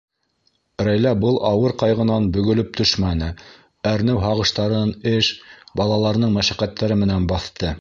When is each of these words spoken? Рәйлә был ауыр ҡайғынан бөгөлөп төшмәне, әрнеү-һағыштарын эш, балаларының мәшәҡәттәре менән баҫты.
Рәйлә 0.85 1.09
был 1.23 1.35
ауыр 1.49 1.75
ҡайғынан 1.83 2.25
бөгөлөп 2.37 2.71
төшмәне, 2.79 3.29
әрнеү-һағыштарын 3.91 4.95
эш, 5.13 5.31
балаларының 5.83 6.35
мәшәҡәттәре 6.39 6.99
менән 7.05 7.31
баҫты. 7.35 7.69